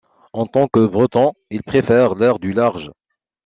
En 0.33 0.47
tant 0.47 0.67
que 0.67 0.79
Breton, 0.83 1.33
il 1.51 1.61
préfère 1.61 2.15
l'air 2.15 2.39
du 2.39 2.53
large. 2.53 2.89